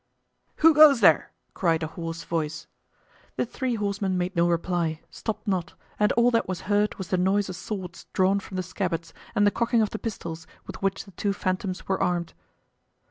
[0.55, 2.65] "Who goes there?" cried a hoarse voice.
[3.35, 7.17] The three horsemen made no reply, stopped not, and all that was heard was the
[7.17, 11.05] noise of swords drawn from the scabbards and the cocking of the pistols with which
[11.05, 12.33] the two phantoms were armed.